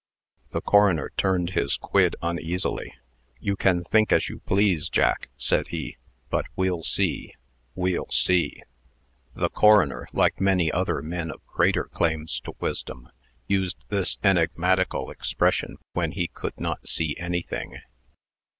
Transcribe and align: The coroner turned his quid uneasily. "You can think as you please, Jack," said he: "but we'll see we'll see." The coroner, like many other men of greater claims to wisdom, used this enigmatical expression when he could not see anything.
The 0.49 0.61
coroner 0.61 1.11
turned 1.15 1.51
his 1.51 1.77
quid 1.77 2.15
uneasily. 2.23 2.95
"You 3.39 3.55
can 3.55 3.83
think 3.83 4.11
as 4.11 4.29
you 4.29 4.39
please, 4.39 4.89
Jack," 4.89 5.29
said 5.37 5.67
he: 5.67 5.97
"but 6.31 6.45
we'll 6.55 6.81
see 6.81 7.35
we'll 7.75 8.09
see." 8.09 8.63
The 9.35 9.51
coroner, 9.51 10.07
like 10.11 10.41
many 10.41 10.71
other 10.71 11.03
men 11.03 11.29
of 11.29 11.45
greater 11.45 11.83
claims 11.83 12.39
to 12.45 12.53
wisdom, 12.59 13.09
used 13.45 13.85
this 13.89 14.17
enigmatical 14.23 15.11
expression 15.11 15.77
when 15.93 16.13
he 16.13 16.27
could 16.29 16.59
not 16.59 16.87
see 16.89 17.15
anything. 17.19 17.77